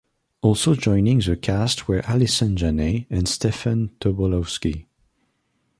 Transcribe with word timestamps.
Also 0.41 0.73
joining 0.73 1.19
the 1.19 1.37
cast 1.37 1.87
were 1.87 2.03
Allison 2.07 2.57
Janney 2.57 3.05
and 3.11 3.29
Stephen 3.29 3.89
Tobolowsky. 3.99 4.87